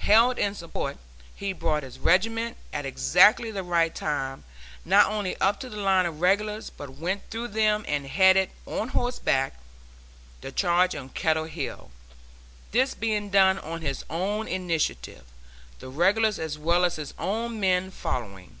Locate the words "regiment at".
1.98-2.84